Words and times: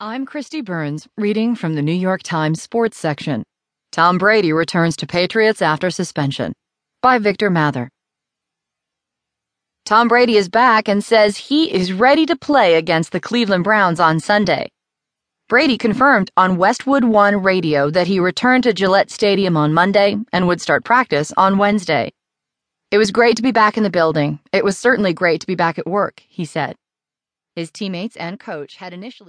I'm 0.00 0.26
Kristi 0.26 0.64
Burns, 0.64 1.08
reading 1.16 1.56
from 1.56 1.74
the 1.74 1.82
New 1.82 1.90
York 1.90 2.22
Times 2.22 2.62
Sports 2.62 2.96
section. 2.96 3.42
Tom 3.90 4.16
Brady 4.16 4.52
returns 4.52 4.96
to 4.98 5.08
Patriots 5.08 5.60
after 5.60 5.90
suspension. 5.90 6.52
By 7.02 7.18
Victor 7.18 7.50
Mather. 7.50 7.88
Tom 9.84 10.06
Brady 10.06 10.36
is 10.36 10.48
back 10.48 10.86
and 10.88 11.02
says 11.02 11.36
he 11.36 11.74
is 11.74 11.92
ready 11.92 12.26
to 12.26 12.36
play 12.36 12.76
against 12.76 13.10
the 13.10 13.18
Cleveland 13.18 13.64
Browns 13.64 13.98
on 13.98 14.20
Sunday. 14.20 14.68
Brady 15.48 15.76
confirmed 15.76 16.30
on 16.36 16.58
Westwood 16.58 17.02
One 17.02 17.42
radio 17.42 17.90
that 17.90 18.06
he 18.06 18.20
returned 18.20 18.62
to 18.62 18.72
Gillette 18.72 19.10
Stadium 19.10 19.56
on 19.56 19.74
Monday 19.74 20.16
and 20.32 20.46
would 20.46 20.60
start 20.60 20.84
practice 20.84 21.32
on 21.36 21.58
Wednesday. 21.58 22.12
It 22.92 22.98
was 22.98 23.10
great 23.10 23.36
to 23.38 23.42
be 23.42 23.50
back 23.50 23.76
in 23.76 23.82
the 23.82 23.90
building. 23.90 24.38
It 24.52 24.62
was 24.62 24.78
certainly 24.78 25.12
great 25.12 25.40
to 25.40 25.46
be 25.48 25.56
back 25.56 25.76
at 25.76 25.88
work, 25.88 26.22
he 26.28 26.44
said. 26.44 26.76
His 27.58 27.72
teammates 27.72 28.14
and 28.14 28.38
coach 28.38 28.76
had 28.76 28.92
initially 28.92 29.26